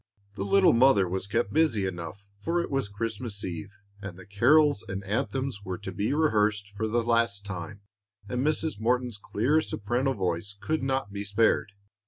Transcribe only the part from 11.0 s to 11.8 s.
be spared.